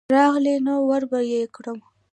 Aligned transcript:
که 0.07 0.13
راغله 0.17 0.53
نو 0.65 0.75
وربه 0.89 1.19
یې 1.31 1.41
کړم. 1.55 1.79